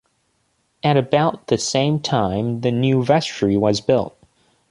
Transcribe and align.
At 0.83 0.97
about 0.97 1.45
the 1.45 1.59
same 1.59 1.99
time, 1.99 2.61
the 2.61 2.71
new 2.71 3.03
vestry 3.03 3.55
was 3.55 3.81
built. 3.81 4.17